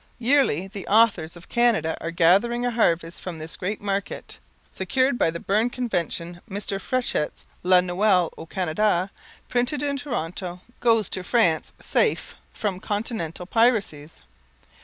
[0.17, 4.39] Yearly the authors of Canada are gathering a harvest from this great market.
[4.71, 6.81] Secured by the Berne Convention, Mr.
[6.81, 9.11] Frechette's "La Noël au Canada,"
[9.47, 14.23] printed in Toronto, goes to France safe from continental piracies.